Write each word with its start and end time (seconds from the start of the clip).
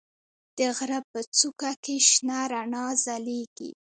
د 0.57 0.59
غره 0.77 0.99
په 1.11 1.19
څوکه 1.37 1.71
کې 1.83 1.95
شنه 2.09 2.39
رڼا 2.51 2.85
ځلېږي. 3.03 3.71